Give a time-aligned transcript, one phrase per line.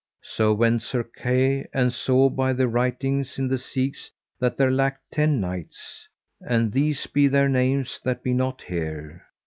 [0.23, 5.11] So went Sir Kay and saw by the writings in the sieges that there lacked
[5.11, 6.07] ten knights.
[6.43, 9.27] And these be their names that be not here.